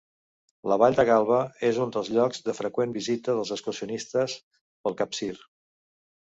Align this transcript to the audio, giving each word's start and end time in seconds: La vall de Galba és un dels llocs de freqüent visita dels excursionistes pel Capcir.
La 0.71 0.77
vall 0.83 0.95
de 0.99 1.03
Galba 1.09 1.41
és 1.67 1.81
un 1.83 1.93
dels 1.97 2.09
llocs 2.15 2.41
de 2.49 2.57
freqüent 2.61 2.97
visita 2.97 3.37
dels 3.37 3.55
excursionistes 3.59 4.39
pel 4.57 5.01
Capcir. 5.05 5.33